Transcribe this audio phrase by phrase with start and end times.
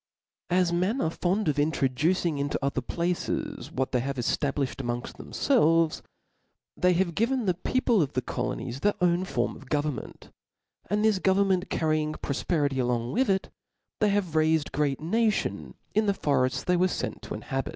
[0.49, 6.01] As men are fond of introducing into other places what they have eftabiifhed amongfl: chemfelve&,
[6.79, 10.31] thejy have given the people of the colonies their own form of government;
[10.89, 13.49] and this government carrying (n pfperity along with it,
[13.99, 17.69] they have raifed great na tlons in the forefts they werefentto inhabit.